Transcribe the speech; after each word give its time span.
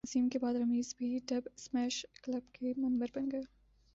وسیم 0.03 0.27
کے 0.29 0.39
بعد 0.39 0.53
رمیز 0.53 0.93
بھی 0.97 1.17
ڈب 1.27 1.47
اسمیش 1.55 2.05
کلب 2.23 2.51
کے 2.53 2.73
ممبر 2.77 3.07
بن 3.15 3.29
گئے 3.31 3.41